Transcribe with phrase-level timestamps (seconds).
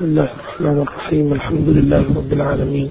[0.08, 2.90] الله الرحمن الرحيم الحمد لله رب العالمين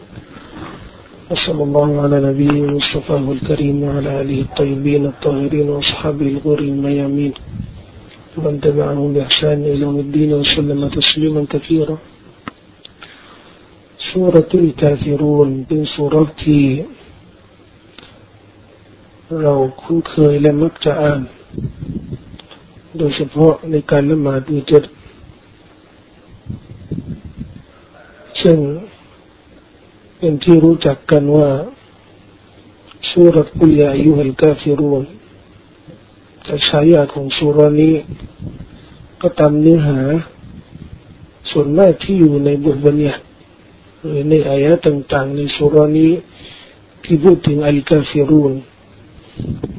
[1.29, 7.33] وصلى الله على نبيه مصطفى الكريم وعلى آله الطيبين الطاهرين وأصحابه الغر الميامين
[8.37, 11.97] ومن تبعهم بإحسان إلى يوم الدين وسلم تسليما كثيرا
[14.13, 16.29] سورة الكافرون من سورة
[19.43, 21.21] เราคุ้นเคยและมักจะอ่าน
[22.97, 24.91] โดยเฉพาะในการละหมาดวิจร์
[30.52, 31.48] ที่รู้จักกันว่า
[33.10, 35.02] สุรกุลยายุฮัลกาฟิรูน
[36.42, 37.94] แต่ฉายาของสุรานี้
[39.20, 40.00] ก็ตามเนื้อหา
[41.50, 43.22] ส่วนมากที่อยู่ในบทบัญญัติ
[44.06, 46.12] หรือในอายะต่างๆ ในสุรานี้
[47.04, 48.52] ที่พูดถึงอัลกาฟิรูน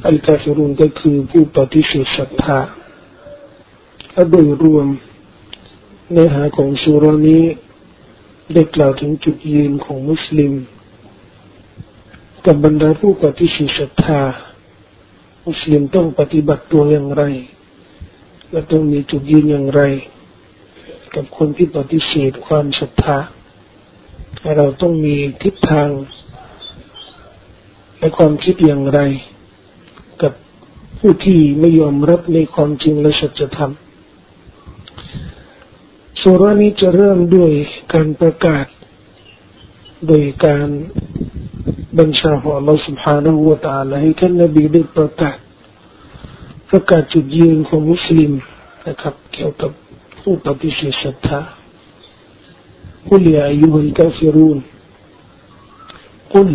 [0.08, 2.60] อัลกาฟิรุนก็คือผู้ปฏิเสธศรัทธา
[4.14, 4.88] และโดยรวม
[6.12, 7.44] เนื้อหาของสุรานี้
[8.56, 10.54] ได้กล่าวถึงจุดยืนของมุสลิม
[12.46, 14.22] กับบรรดาผู้ปฏิเสธศรัทธา
[15.48, 17.24] มุสลิมต้องปฏิบัติตัวอย่างไร
[18.52, 19.82] และต้องมีจุดยืนอย่างไร
[21.16, 23.18] กับคนที่ปฏิเสธความศรัทธา
[24.58, 25.90] เราต้องมีทิศทาง
[28.00, 29.00] และความคิดอย่างไร
[30.22, 30.34] กับ
[31.00, 33.74] ผู้ที่ไม่ยอมรับในความจริงและสัจธรรม
[36.22, 37.52] สุรานี้จะเริ่มด้วย
[37.93, 38.67] การประกาศ
[40.07, 40.69] โดยการ
[41.99, 45.39] บัญชาของ Allah سبحانه และ تعالى ให้ท่านนบีได้ประกาศ
[46.71, 48.33] ประกาศจุดยืนของมุสลิม
[48.89, 49.71] นะครับเกี่ยวกับ
[50.21, 51.41] ผู้ปฏิเสธศรัทธา
[53.11, 54.59] قل يا أيها الكافرون
[56.35, 56.49] قل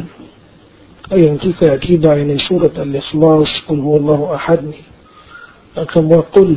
[1.22, 4.84] อย่างที่เคยอธิบายในสุรษอัลลอฮฺลอสกุลฮุลลอฮฺอะฮัดนี่
[5.94, 6.50] คำว่ากุล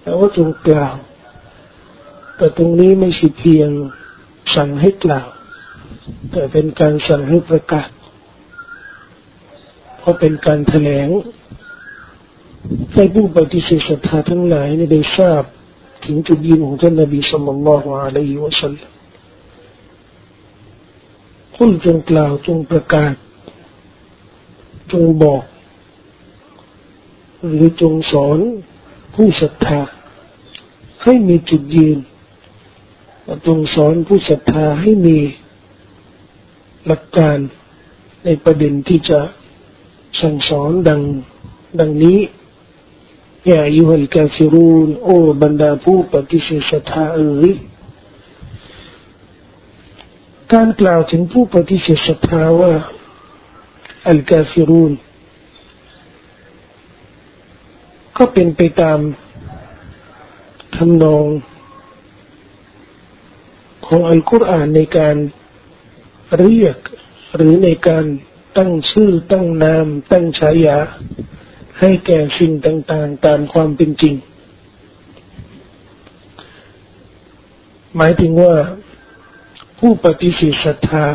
[0.00, 0.94] แปลว่าจงกล่าว
[2.36, 3.70] แต่ตรงนี้ไม่ใช่เพียง
[4.55, 5.27] สั่งให้กล่าว
[6.31, 7.89] แต่เป็นการสั่งให้ประกาศ
[9.99, 11.09] เพราะเป็นการแถลง
[12.93, 15.43] ให้ผู้ปฏิเสธศรัทธาทั้งหลายได้ทราบ
[16.05, 18.91] ถึงจุดยืนของท่านนบีสุลต่านละฮ์อะลัยฮิวะสัลลัม
[21.55, 23.13] คุณจงกล่าวจงประกาศ
[24.91, 25.43] จงบอก
[27.47, 28.39] หรือจงสอน
[29.15, 29.81] ผู้ศรัทธา
[31.03, 31.97] ให้มีจุดยืน
[33.45, 35.17] จงสอนผู้ศรัทธาให้มี
[36.87, 37.37] หลักการ
[38.25, 39.19] ในประเด็นที่จะ
[40.21, 41.01] สั่งสอนดัง
[41.79, 42.19] ดังนี้
[43.47, 47.51] อย่ายุหัลกาฟิรูนโอ้บรรดาผู้ปฏิเสธศรัทธาเอ๋ย
[50.53, 52.73] การกล่าวถึงผู้ปฏิเสธศรัทธาว่า
[54.07, 54.91] อัลกาฟิรูน
[58.17, 58.99] ก็เป็นไปตาม
[60.75, 61.25] ทำนอง
[63.93, 65.15] ของอัลกุรอานในการ
[66.39, 66.77] เรียก
[67.35, 68.05] หรือในการ
[68.57, 70.77] ตั้งชื่อตั้งนาม ตั้งฉายา
[71.79, 74.15] ให้แก่สิ่งต่าง ๆ ตามความเป็นจริง
[77.95, 78.55] หมายถึงว่า
[79.79, 81.05] ผู้ปฏิเสธศรัทธา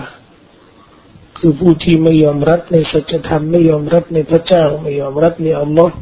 [1.39, 5.97] คือผู้ที่ไม่ยอมรับในสัจธรรมไม่ยอมรับในพระเจ้า ไม่ยอมรับในอัลลอฮ์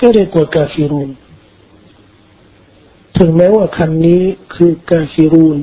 [0.00, 1.10] ก็เรียกว่ากาฟิรูน
[3.18, 4.22] ถึงแม้ว่าคำนี้
[4.54, 5.58] คือกาฟิรูน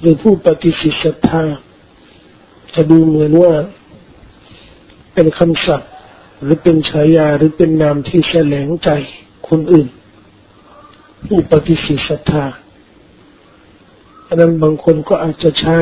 [0.00, 1.44] หรือผู้ปฏิเสธศรัทธา
[2.74, 3.52] จะดูเหมือนว่า
[5.14, 5.90] เป็นคำศัพท์
[6.42, 8.90] หรือเป็นฉายาหรือเป็นนามที่แสลงใจ
[9.48, 9.88] คนอื่น
[11.26, 12.44] ผู้ปฏิเสธศรัทธา
[14.26, 15.78] อันนั้นบางคนก็อาจจะใช้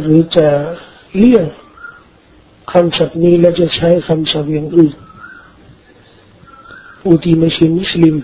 [0.00, 0.48] หรือจะ
[1.16, 1.46] เลี่ยง
[2.72, 4.94] คำศัพท์นี้และจะใช้คำศัพท์อย่างอื่น
[7.00, 8.16] ผู้ที่ไม่ใช่มุสลิม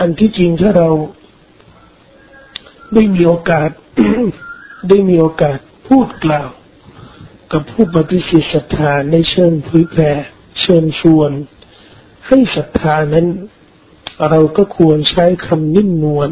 [0.00, 0.88] อันที่จริงถ้าเรา
[2.94, 3.70] ได้มีโอกาส
[4.88, 5.58] ได้มีโอกาส
[5.88, 6.50] พูดกล่าว
[7.52, 10.10] กับผู้ปฏิเสธศรัทธาในเชิงเผยแผ่
[10.60, 11.30] เชิญชวน
[12.26, 13.26] ให้ศรัทธานั้น
[14.28, 16.30] เราก็ควรใช้คำนิ่มนวล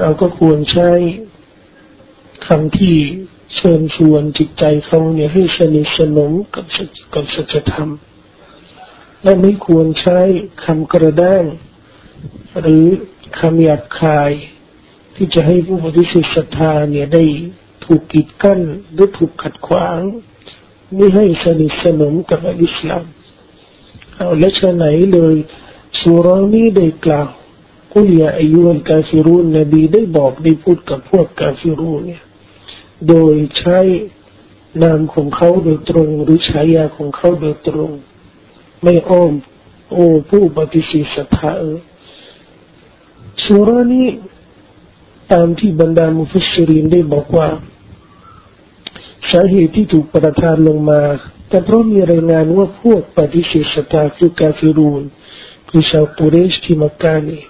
[0.00, 0.90] เราก็ควรใช้
[2.46, 2.96] คำที่
[3.56, 6.64] เชิญชวนจิตใจเขาเนี่ยให้สนิทสนมกับ
[7.14, 7.90] กับสัจธรรม
[9.22, 10.20] และไม่ควรใช้
[10.64, 11.44] คำกระด้าง
[12.60, 12.86] หรือ
[13.40, 14.30] คำหยาบคาย
[15.16, 17.24] ที่จะให้ผู้ปฏิเสธศรัทธาเนี่ยได้
[17.84, 18.60] ถูกกีดกั้น
[18.92, 20.00] หรือถูกขัดขวาง
[20.94, 23.04] ไม่ให้สนิทสนมกับอิสลาม
[24.16, 25.34] เอาและชะไหนเลย
[26.00, 27.28] สุรานี้ได้กล่าว
[27.92, 32.22] กุลยาอายุอัลกาฟิรูนนบีได้บอกได้พูดกับพวกกาฟิรูนเนี่ย
[33.08, 33.78] โดยใช้
[34.82, 37.90] นามของเขาโดยตรง หรือฉายาของเขาโดยตรง
[38.82, 39.32] ไม่อ้อม
[39.92, 41.78] โอ้ผู้ปฏิเสธศรัทธาเออ
[43.44, 44.06] สุรานี้
[45.32, 47.48] ตามที่บรรดามุฟสซิรินได้บอกว่า
[49.30, 51.00] สาเหตุที่ถูกประทานลงมา
[51.48, 55.02] แต่เพราะมีรายงานว่าพวกปฏิเสธศรัทธาคือกาฟิรูน
[55.68, 57.42] คือชาวปุเรชที่มักกะนี่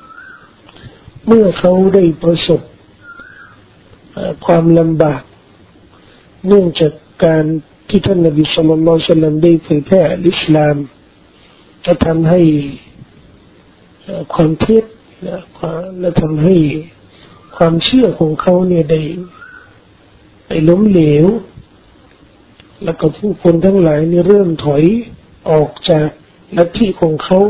[1.26, 2.60] เมื่อเขาได้ประสบ
[4.46, 5.22] ความลำบาก
[6.46, 6.92] เนื่องจาก
[7.24, 7.44] การ
[7.88, 10.76] ที่ท่านนบีสุลต่านสัลลัมได้เผยแพร่อิสลาม
[11.86, 12.40] จะทำให้
[14.34, 14.84] ความเท็จ
[16.00, 16.56] และทำให้
[17.56, 19.00] ความเชื่อของเขาเนี่ยได้
[20.48, 21.26] ได้ล้มเหลว
[22.84, 24.84] แล้วก็ผู้คนทั้งหลายนี่เริ่มถอย
[25.50, 26.08] ออกจาก
[26.56, 27.40] ลัทธิของเขา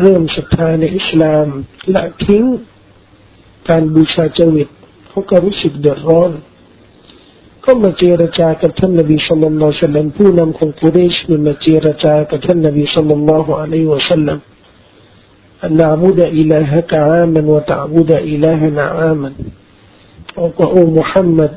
[0.00, 1.46] เริ่มศรัทธาในอิสลาม
[1.94, 2.44] ละทิ้ง
[3.68, 4.68] การบูชาจวิต
[5.08, 6.30] เขาก็รู้สึกเดือดร้อน
[7.64, 11.16] ก็มาเจรจากับท่านนบีสุลต่านละสัลลัมผู้นำของกุเรช
[11.46, 14.38] มาเจรจากับท่านนบีสุลต่านละฮ์อะลัยฮิวะสัลลัม
[15.65, 19.31] أن نعبد إلهك عاما وتعبد إلهنا عاما
[20.57, 21.51] ก็โอ้มุฮัมมัด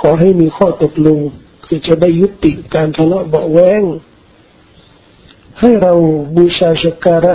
[0.00, 1.18] ขอให้มีข้อตกลง
[1.64, 3.82] คือจะได้ยุติการทะเลาะเบาแวง
[5.60, 5.92] ให้เรา
[6.36, 7.34] บูชาสักการะ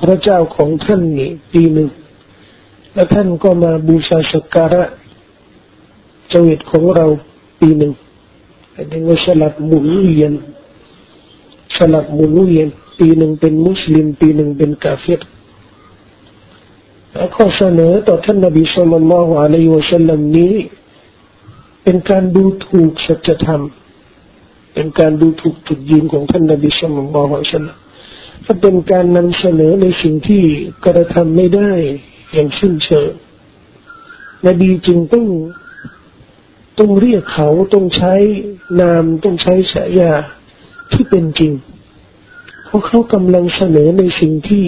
[0.00, 1.88] พระเจ้าของท่านนี่ปีหนึ่ง
[2.94, 4.84] และท่านก็มาบูชาสักการะ
[6.32, 7.06] จวิตของเรา
[7.60, 7.92] ปีหนึ่ง
[8.88, 10.32] เรียกว่าสลับหมุนเวียน
[11.76, 12.66] สลับหมุนเวียน
[12.98, 15.20] ปีหนึ่งเป็นมุสลิมปีหนึ่งเป็นกาเฟต
[17.35, 20.53] ข้อเสนอต่อท่านนบีสุลต่านละฮ์อะลัยฮิวะสัลลัมนี้
[21.83, 23.61] เป็นการดูถูกสัจธรรม
[24.73, 27.77] เป็นการดูถูกจุดยืนของท่านนบีสุลต่านละฮ์อะลัยฮิวะสัลลัม
[28.45, 30.43] ก็เป็นการนำเสนอในสิ่งที่
[30.85, 31.71] กระทำไม่ได้
[32.33, 33.11] อย่างสิ้นเชิง
[34.47, 35.27] นบีจึงต้อง
[36.79, 38.13] ต้องเรียกเขาต้องใช้
[38.81, 40.11] นามต้องใช้ฉายา
[40.91, 41.53] ที่เป็นจริง
[42.65, 44.65] เพราะเขากำลังเสนอในสิ่งที่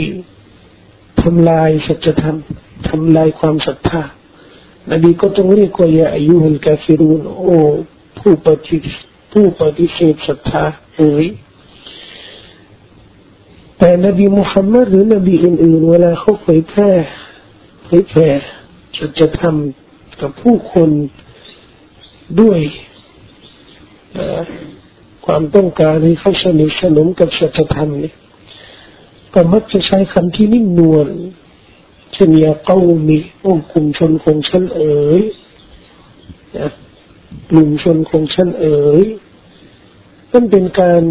[1.30, 2.38] ทำลายสัจธรรม
[2.90, 4.04] ทำลายความศรัทธา
[4.92, 7.50] นบีก็ต้องเรียกว่ายาอายุฮัลกาฟิรูนโอ
[8.20, 8.78] ผู้ปฏิ
[9.34, 10.64] ผู้ปฏิเสธศรัทธา
[10.98, 11.26] เอ๋ย
[13.80, 16.92] แต่นบีมุฮัมมัดหรือนบีอื่นๆเวลาเขาเผยแพร่
[17.86, 18.28] เผยแพร่
[18.98, 19.56] สัจธรรม
[20.22, 20.90] กับผู้คน
[22.42, 22.60] ด้วย
[25.26, 28.14] ความต้องการให้เขาสนิทสนมกับสัจธรรมนี่
[29.40, 31.08] ก็มักจะใช้คำที่นิ่มนวล
[32.14, 35.22] เช่นยาเก้ามีโอ้กลุ่มชนของฉันเอ๋ย
[37.50, 39.04] กลุ่มชนของฉันเอ๋ย
[40.32, 41.02] นั่นเป็นการ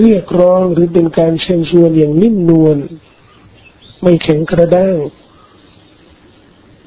[0.00, 2.76] เรียกร้องหรือเป็นการเชิญชวนอย่างนิ่มนวล
[4.02, 4.96] ไม่แข็งกระด้าง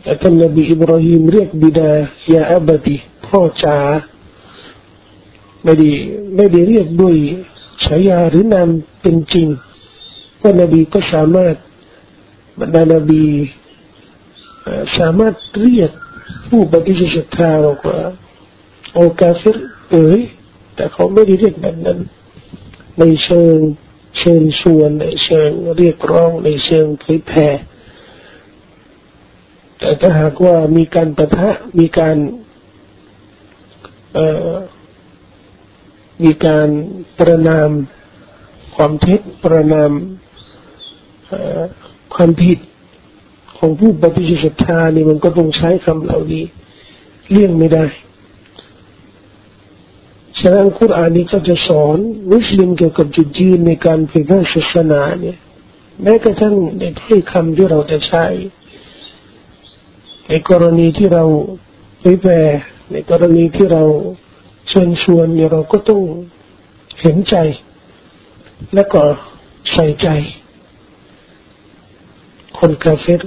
[0.02, 1.92] แต่ท่านนบีอิบราฮิมเรียกบิดา
[2.34, 3.78] ยาอับดีพ่อจ๋า
[5.64, 5.90] ไม่ได้
[6.36, 7.16] ไม่ได้เรียกด้วย
[7.86, 8.70] ฉายาหรือนาม
[9.02, 9.48] เป็นจริง
[10.42, 11.56] ว่านบีก็สามารถ
[12.60, 13.26] บรรดานบี
[14.98, 15.92] สามารถเรียก
[16.50, 18.00] ผู้ปฏิเสธศรัทธาบอกว่า
[18.94, 19.58] โอกาฟิร
[19.92, 20.20] เอ๋ย
[20.76, 22.00] แต่เขาไม่ได้เรียกแบบนั้น
[23.00, 23.58] ในเชิง
[24.20, 27.48] เชิญชวนในเชิงเรียกร้องในเชิงเผยแผ่
[29.80, 31.50] แต่ถ้าหากว่ามีการประทะ
[31.80, 32.18] มีการ
[36.24, 36.70] มีการ
[37.20, 37.70] ประนาม
[38.76, 39.92] ความเท็จประนาม
[42.16, 42.60] ความผิด
[43.58, 46.44] ของผู้ปฏิเสธศรัทธานี่มันก็ต้องใช้คำเหล่านี้
[47.32, 47.86] เลี่ยงไม่ได้
[50.40, 51.98] ฉะนั้นคุรานนี้ก็จะสอน
[52.32, 55.38] มุสลิมเกี่ยวกับจุดยืนในการเผยแพร่ศาสนาเนี่ย
[56.02, 58.26] แม้กระทั่งในถ้อยคำที่เราจะใช้
[60.28, 61.24] ในกรณีที่เรา
[62.00, 62.42] เผยแพร่
[62.92, 63.84] ในกรณีที่เรา
[64.70, 66.02] เชิญชวนเนี่ยเราก็ต้อง
[67.02, 67.36] เห็นใจ
[68.74, 69.02] และก็
[69.74, 70.08] ใส่ใจ
[72.62, 73.24] คนกาเฟร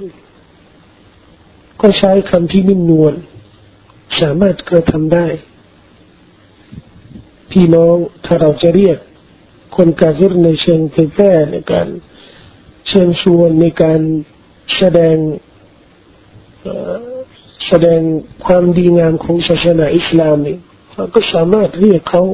[1.80, 3.14] ก็ใช้คำที่นิ่มนวล
[4.20, 5.26] สามารถกระทำได้
[7.50, 8.98] พี่น้องถ้าเราจะเรียก
[9.76, 11.88] คนกาเฟรในเชิงเผยแพร่ในการ
[12.88, 14.00] เชิญชวนในการ
[14.76, 15.16] แสดง
[17.68, 18.00] แสดง
[18.46, 20.58] ความดีงามของศาสนาอิสลามนี่
[20.94, 22.24] เราก็สามารถเรียกเขา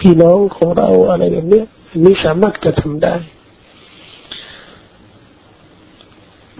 [0.00, 3.16] พี่น้องของเราอะไรแบบนี้อันนี้สามารถกระทำได้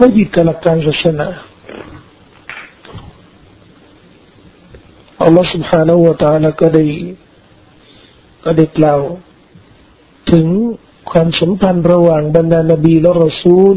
[0.04, 1.28] ่ยึดกับหลักการศาสนา
[5.22, 6.84] อัลลอฮฺ سبحانه และ تعالى ก็ได้
[8.44, 9.00] ก็ได้กล่าว
[10.32, 10.46] ถึง
[11.10, 13.76] ความสัมพันธ์ระหว่างบรรดานบีและรอซูล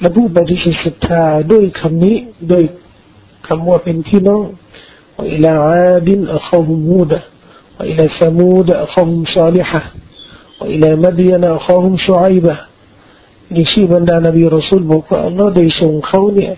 [0.00, 2.16] และผู้ปฏิเสธศรัทธาด้วยคำนี้
[2.50, 2.64] ด้วย
[3.46, 4.44] คำว่าเป็นพี่น้อง
[5.18, 7.20] وإلى عاد أخاهم هودا
[7.80, 9.92] وإلى ثمود أخاهم صالحة
[10.60, 12.56] وإلى مدين أخاهم شعيبة
[13.55, 16.53] นี่ชื่อบรรดานบีรอซูลบอกว่าอัลลอฮ์ได้ส่งเขาเนี่ย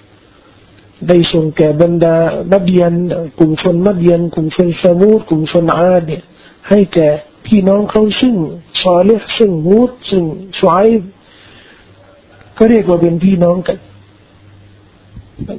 [1.07, 2.15] ได้ส่งแก่บรรดา
[2.51, 2.95] มัดยัน
[3.39, 6.23] กลุ่มชนมัดยันกลุ่มชนสมูดกลุ่มชนอาดเนี่ย
[6.69, 7.09] ให้แก่
[7.47, 8.35] พี่น้องเขาซึ่ง
[8.81, 10.23] ซอเลห์ซึ่งฮูดซึ่ง
[10.57, 10.88] ชวาย
[12.57, 13.77] ก็เรียกว่าเป็นพี่น้องกัน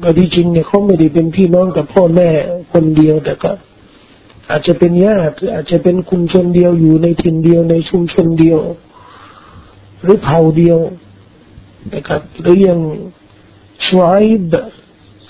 [0.03, 2.29] ก็ที่จริงเนี่ยเขาไม่ได้เป็นพี่น้องกับพ่อแม่
[2.73, 3.50] คนเดียวแต่ก็
[4.50, 8.59] อาจจะเป็นญาติอาจจะเป็นกลุ่มชนเดียวอยู่ในถิ่นเดียวในชุมชนเดียว
[10.03, 10.79] หรือเผ่าเดียว
[11.93, 12.81] นะครับหรือยัง
[13.87, 14.23] ชวาย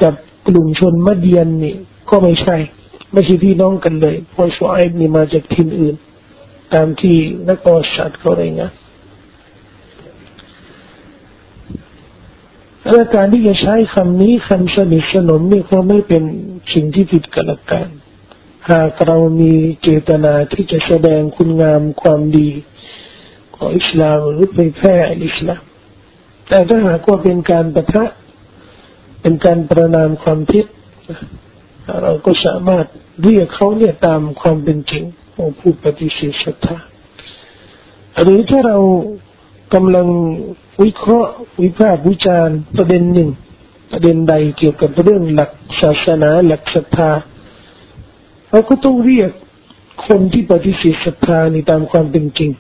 [0.03, 0.15] กับ
[0.47, 1.77] กลุ่มชนมัดยันนี่
[2.11, 2.57] ก็ไม่ใช่
[3.13, 5.97] ไม่ใช่พี่น้องกันเลยเพราะชวายนี่มาจากถิ่นอื่น
[6.75, 7.17] ตามที่
[7.49, 8.73] นักประวัติศาสตร์เขารายงาน
[12.91, 16.23] และการที่จะใช้คำนี้คำสนิทสนมนี่ก็ไม่เป็น
[16.73, 17.87] สิ่งที่ผิดกันละกัน
[18.71, 22.49] หากเรามีเจตนาที่จะแสดงคุณงามความดี
[23.57, 24.97] ของอิสลามหรือไปแพร่
[25.27, 25.63] อิสลาม
[26.49, 28.05] แต่ถ้าหากว่าเป็นการประทะ
[29.21, 30.67] เป็นการประนามความผิด
[32.03, 32.87] เราก็สามารถ
[33.23, 36.79] เรียกเขาเนี่ยตามความเป็นจริงของผู้ปฏิเสธศรัทธา
[38.23, 38.79] หรือถ้าเรา
[39.75, 40.09] กำลัง
[40.83, 41.33] วิเคราะห์
[41.63, 43.31] วิพากษ์วิจารณ์ประเด็นหนึ่ง
[43.93, 47.11] ประเด็นใดเกี่ยวกับเรื่องหลักศาสนาหลักศรัทธา
[48.51, 49.31] เราก็ต้องเรียก
[50.07, 52.51] คนที่ปฏิเสธศรัทธาในตามความเป็นจริง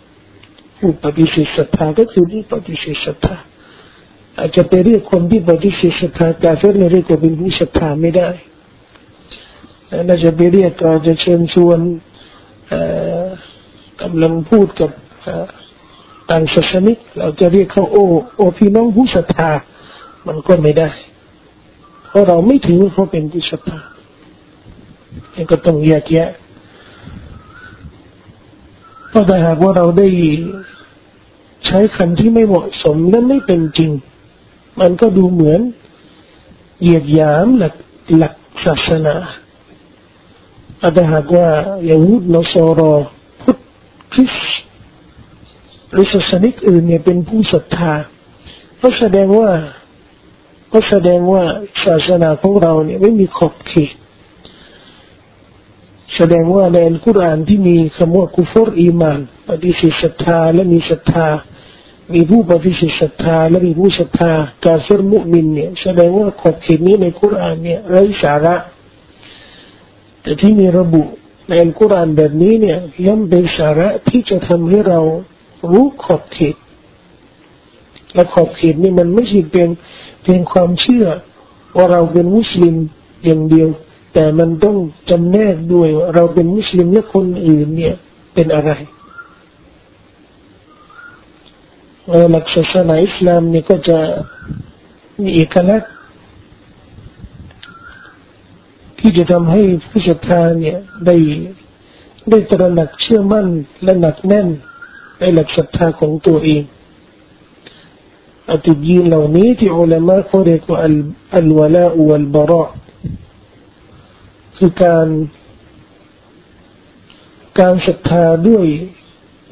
[0.78, 3.36] ผู้ปฏิเสธศรัทธาก็คือผู้ปฏิเสธศรัทธา
[4.38, 8.28] อาจจะไปเรียกคนที่ปฏิเสธศรัทธากาเฟรเรียกว่าเป็นผู้ศรัทธาไม่ได้
[10.08, 11.78] น่าจะไปเรียกก็จะเชิญชวน
[14.02, 14.90] กำลังพูดกับ
[16.30, 17.96] ต่างศาสนิกเราจะเรียกเขาโอ
[18.36, 19.50] โอพี่น้องผู้ศรัทธา
[20.26, 20.88] มันก็ไม่ได้
[22.08, 23.78] เพราะเราไม่ถือว่าเขาเป็นผู้ศรัทธา
[25.50, 26.30] ก็ต้องแยกแยะ
[29.08, 30.08] เพราะถ้าหากว่าเราได้
[31.66, 33.90] ใช้คำที่ไม่เหมาะสมและไม่เป็นจริง
[34.80, 35.60] มันก็ดูเหมือน
[36.80, 37.74] เหยียดหยามหลัก
[38.18, 39.16] หลักศาสนา
[40.94, 41.48] แต่หากว่า
[41.90, 42.94] ยาวุฒนสรอ
[43.42, 43.58] พุทธ
[44.12, 44.34] คริส
[45.92, 47.92] หรือศาสนิกอื่นเนี่ยเป็นผู้ศรัทธา
[48.80, 49.50] ก็แสดงว่า
[50.72, 51.44] ก็แสดงว่า
[51.84, 53.92] ศาสนาของเราเนี่ยไม่มีขอบเขต
[56.16, 61.28] แสดงว่าในอัลกุรอานที่มีคำว่ากุฟรอีมานปฏิเสธศรัทธาและมีศรัทธา
[62.12, 64.32] มีผู้ปฏิเสธศรัทธาและมีผู้ศรัทธา
[64.64, 68.56] กาเฟรมุมินเนี่ยแสดงว่าขอบเขตนี้ในกุรานเนี่ยไร้สาระ
[70.22, 71.02] แต่ที่มีระบุ
[71.48, 75.00] ในอัลกุรอานแบบนี้เนี่ยย่อมเป็นสาระที่จะทำให้เรา
[75.70, 76.56] รู้ขอบเขต
[78.14, 79.68] และขอบเขตนี่มันไม่ใช่เป็น
[80.22, 81.06] เพียงความเชื่อ
[81.76, 82.74] ว่าเราเป็นมุสลิม
[83.24, 83.68] อย่างเดียว
[84.14, 84.76] แต่มันต้อง
[85.10, 87.94] จำแนกด้วยว่าเราเป็นมุสลิมและคนอื่นเนี่ย
[88.34, 88.72] เป็นอะไร
[92.06, 93.98] หลักศาสนาอิสลามนี่ก็จะ
[95.22, 95.92] มีเอกลักษณ์
[98.98, 101.16] ที่จะทำให้ผู้ศรัทธาเนี่ยได้
[102.30, 103.46] ได้ตระหนักเชื่อมั่น
[103.84, 104.48] และหนักแน่น
[105.20, 106.62] ในหลักศรัทธาของตัวเอง
[108.50, 110.78] อติยีนเหล่านี้ที่อุลามะเขาเรียกว่า
[111.36, 112.68] อัลวะลาอัลบาระ
[114.56, 115.08] คือการ
[117.60, 118.66] การศรัทธาด้วย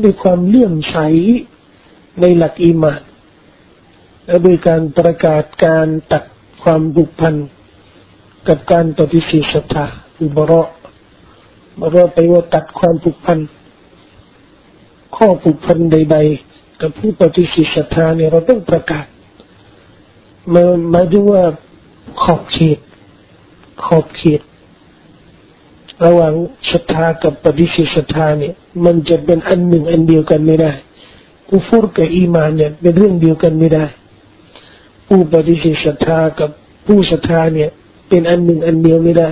[0.03, 0.99] ด้วยความเลื่อมใส
[2.21, 3.03] ในหลักอีมาน
[4.27, 6.25] และโดยการประกาศการตัด
[6.63, 7.35] ความบุกพัน
[8.49, 10.63] กับการปฏิเสธศรัทธาคือบระ
[11.81, 13.39] บระไปว่าตัดความผูกพัน
[15.17, 16.17] ข้อผูกพันใด
[16.49, 19.07] ๆ กับผู้ปฏิเสธศรัทธาเนี่ยเราต้องประกาศ
[20.55, 20.65] มา
[20.95, 21.45] มายถึงว่า
[22.23, 22.79] ขอบเขต
[23.85, 24.41] ขอบเขต
[26.05, 26.35] ระหว่าง
[26.71, 28.55] ศรัทธากับปฏิเสธศรัทธาเนี่ย
[28.85, 30.73] มันจะเป็นอันหนึ่งอันเดียวกันไม่ได้
[31.53, 33.85] กุฟรกับอีมานเนี่ยเป็นเรื่องเดียวกันไม่ได้
[35.07, 36.51] ผู้ปฏิเสธศรัทธากับ
[36.87, 37.71] ผู้ศรัทธาเนี่ย
[38.09, 39.29] เป็นอันหนึ่งอันเดียวไม่ได้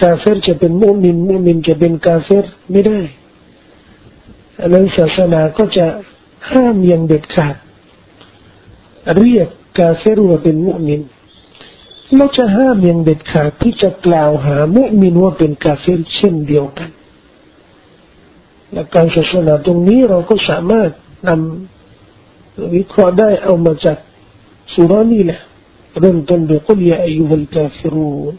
[0.00, 3.00] กาเฟรจะเป็นมุมินมุมินจะเป็นกาเฟรไม่ได้
[4.60, 5.86] อันนั้นศาสนาก็จะ
[6.50, 7.56] ห้ามอย่างเด็ดขาด
[9.18, 9.48] เรียก
[9.78, 11.00] กาเฟรว่าเป็นมุมิน
[12.16, 16.90] เราจะห้ามอย่างเด็ดขาดที่จะกล่าวหามุมินว่าเป็นกาเฟรเช่นเดียวกัน
[18.72, 20.90] และการศาสนาตรงนี้เราก็สามารถ
[21.28, 23.98] นำวิเคราะห์ได้เอามาจาก
[24.72, 25.40] สุรานี่แหละ
[26.00, 28.34] เริ่มต้นด้วยกุลยาอายุลกาฟิรูน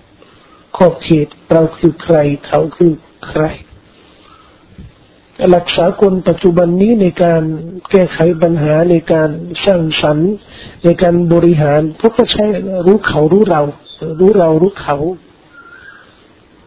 [0.76, 2.92] ขอบเขตเราคือใครเขาคือ
[3.28, 3.44] ใคร
[5.52, 7.44] หลักษากลปัจจุบันนี้ในการ
[7.92, 9.30] แก้ไขปัญหาในการ
[9.66, 10.32] สร้างสรรค์
[10.84, 12.46] ในการบริหารพวกก็ใช้
[12.86, 13.62] รู้เขารู้เรา
[14.20, 14.98] รู้เรารู้เขา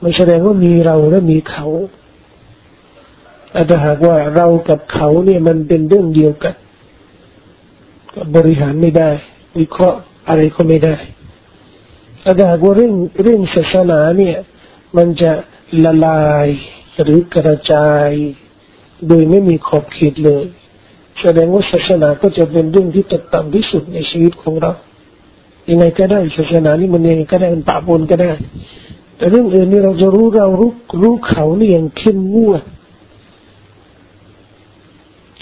[0.00, 1.66] ไม่แสดงว่ามีเราและมีเขา
[3.66, 6.54] แต่หากว่าเรากับเขาเนี่ยมันเป็นเรื่องเดียวกัน
[8.14, 9.10] ก็บริหารไม่ได้
[9.58, 10.96] วิเคราะห์อะไรก็ไม่ได้
[12.22, 14.36] ถ้าหากว่าเรื่องเรื่องศาสนาเนี่ย
[14.96, 15.32] มันจะ
[15.84, 16.46] ละลาย
[17.02, 18.08] หรือกระจาย
[19.08, 20.44] โดยไม่มีขอบเขตเลย
[21.20, 24.72] แสดงว่าศาสนาก็จะเป็นเรื่องที่ตกต่ำที่สุดในชีวิตของเรา
[25.68, 28.32] ยังไงก็ได้ศาสนานี่มันยังไงก็ได้มันปะปนก็ได้
[29.16, 30.70] แต่เรื่องอื่นนี่เราจะรู้เรารู้
[31.02, 32.62] รู้เขานี่อย่างเข้มงวด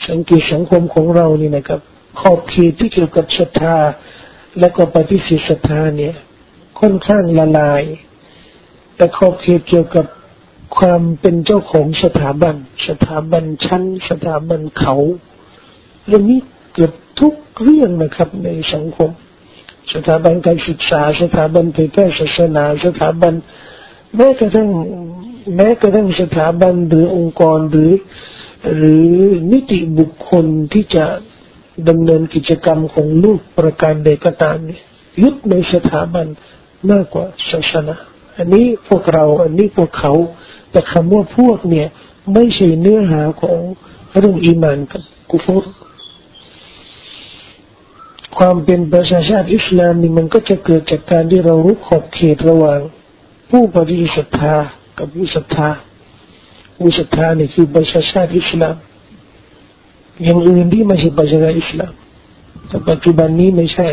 [0.08, 1.80] สังเกตสังคมของเรานี่นะครับ
[2.20, 3.76] ขอบเขตที่เกี่ยวกับศรัทธา
[4.60, 6.14] และก็ปฏิเสธศรัทธาเนี่ย
[6.80, 7.82] ค่อนข้างละลาย
[8.96, 10.06] แต่ขอบเขตเกี่ยวกับ
[10.78, 12.54] ความเป็นเจ้าของสถาบัน
[12.88, 14.94] สถาบันชั้น สถาบันเขา
[16.06, 16.40] เรื่องนี้
[16.74, 19.10] เกือบทุกเรื่องนะครับในสังคม
[19.92, 23.34] สถาบันการศึกษา สถาบันเผยแพร่ศาสนา สถาบัน
[24.16, 24.68] แม้กระทั่ง
[25.56, 27.90] แม้กระทั่งสถาบันหรือองค์กรหรือ
[28.74, 29.08] หรือ
[29.52, 31.04] นิติบุคคลที่จะ
[31.88, 34.82] ดำเนินกิจกรรมของลูกประการใดก็ตามเนี่ย
[35.22, 36.26] ยึดในสถาบัน
[36.90, 37.96] มากกว่าศาสนา
[38.36, 40.12] อันนี้พวกเรา อันนี้พวกเขา
[40.70, 41.86] แต่คำว่าพวกเนี่ย
[42.34, 43.58] ไม่ใช่เนื้อหาของ
[44.18, 45.66] เรื่องอีมานกับกุฟร
[48.36, 52.80] ความเป็นประชาชาติอิสลามนี่มันก็จะเกิดจากการที่เรารู้ขอบเขตระหว่าง
[53.50, 54.54] ผู้ปฏิสธศรัทธา
[54.98, 55.68] กับผู้ศรัทธา
[56.76, 58.76] ผู้ศรัทธานี่คือประชาชาติอิสลาม
[60.22, 61.92] อย่างอื่นที่ไม่ใช่ประชาชาติอิสลาม
[62.68, 63.88] แต่ปัจจุบันนี้ไม่ใช่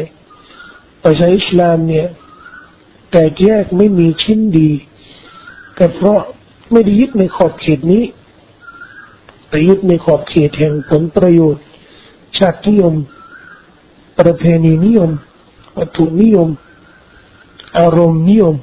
[1.03, 2.07] ประชาอิสลามเนี่ย
[3.11, 4.69] แต่แยกไม่มีชิ้นดี
[5.77, 6.21] ก็เพราะ
[6.71, 8.03] ไม่ได้ยึดในขอบเขตนี้
[9.49, 11.63] แต่ยึดในขอบเขตแห่งผลประโยชน์
[12.37, 12.93] ชาตินิยม
[14.19, 15.11] ประเพณีนิยม
[15.77, 16.49] วัตถุนิยม
[17.79, 18.55] อารมณ์นิยม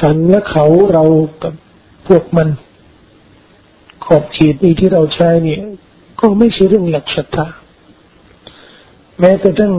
[0.00, 1.04] ฉันและเขาเรา
[1.42, 1.54] กับ
[2.06, 2.48] พวกมัน
[4.04, 5.60] ขอบเขตนี้ที่เราใช้เนี่ย
[6.20, 7.46] ก็ไม่ใช่เรื่องหลักศรัทธา
[9.20, 9.72] แม้แต่ทั้ง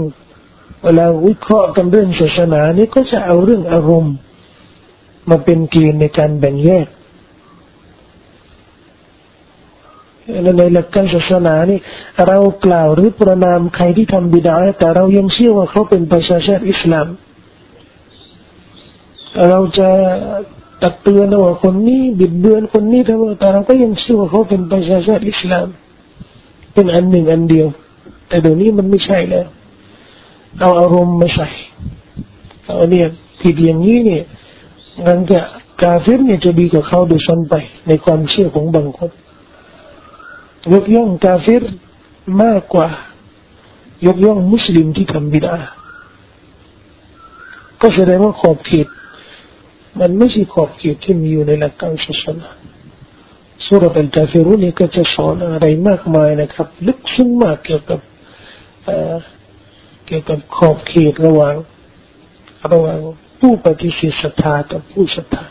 [0.83, 4.15] เวลาวิเคราะห์กันเรื่องศาสนานี่ก็จะเอาเรื่องอารมณ์
[5.29, 6.87] มาเป็นเกณฑ์ในการแบ่งแยก
[10.57, 11.79] ในหลักการศาสนานี่
[12.27, 17.07] เรากล่าวหรือประนามใครที่ทำบิดาแต่เรายังเชื่อว่าเขาเป็นประชาชาติอิสลาม
[19.49, 19.89] เราจะ
[20.83, 25.67] ตักเตือนว่าคนนี้บิดเบือนคนนี้ทั้งหมดแต่เราก็ยังเชื่อว่าเขาเป็นประชาชาติอิสลาม
[26.73, 27.67] เป็นอันหนึ่งอันเดียว
[28.27, 29.45] แต่เดี๋ยวนี้มันไม่ใช่แล้ว
[30.59, 31.47] เอาอารมณ์มาใส่
[32.65, 33.07] เอาเนี่ย
[33.41, 34.23] ผิดอย่างนี้เนี่ย
[35.05, 35.39] งั้นจะ
[35.81, 37.55] กาเฟรเนี่ยจะดีกว่าเขาโดยซ้ำไป
[37.87, 39.11] ในความเชื่อของบางคน
[40.73, 41.63] ยกย่องกาเฟร
[42.43, 42.87] มากกว่า
[44.07, 45.55] ยกย่องมุสลิมที่ทำบิดา
[47.81, 48.87] ก็แสดงว่าขอบเขต
[50.00, 52.48] มันไม่ใช่ขอบเขตที่มีอยู่ในหลักการศาสนา
[53.66, 58.00] สุรบัลกาฟิรุนี่ก็จะสอนอะไรมากมายนะครับ ลึกซึ้งมากเกี่ยวกับ
[60.06, 61.54] เกี่ยวกับขอบเขตระหว่าง
[62.72, 62.98] ระหว่าง
[63.40, 65.44] ผู้ปฏิเสธศรัทธากับผู้ศรัทธา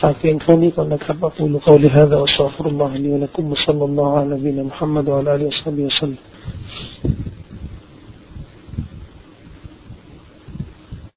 [0.00, 5.46] ฝากเพียงเท่านี้ก่อนนะครับ أقول قولي هذا وأستغفر الله لي ولكم وصلى الله على نبينا محمد وعلى آله
[5.50, 6.20] وصحبه وسلم